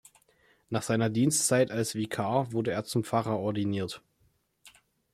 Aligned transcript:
Nach 0.71 0.81
seiner 0.81 1.11
Dienstzeit 1.11 1.69
als 1.69 1.93
Vikar 1.93 2.51
wurde 2.53 2.71
er 2.71 2.85
zum 2.85 3.03
Pfarrer 3.03 3.37
ordiniert. 3.37 4.01